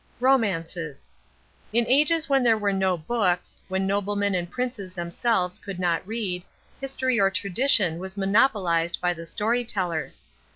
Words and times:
ROMANCES 0.19 1.11
In 1.71 1.85
ages 1.85 2.27
when 2.27 2.41
there 2.41 2.57
were 2.57 2.73
no 2.73 2.97
books, 2.97 3.61
when 3.67 3.85
noblemen 3.85 4.33
and 4.33 4.49
princes 4.49 4.95
themselves 4.95 5.59
could 5.59 5.77
not 5.77 6.07
read, 6.07 6.41
history 6.79 7.19
or 7.19 7.29
tradition 7.29 7.99
was 7.99 8.17
monopolized 8.17 8.99
by 8.99 9.13
the 9.13 9.27
story 9.27 9.63
tellers. 9.63 10.23